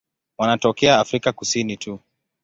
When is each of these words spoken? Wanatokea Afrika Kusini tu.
Wanatokea 0.37 0.99
Afrika 0.99 1.31
Kusini 1.33 1.77
tu. 1.77 1.99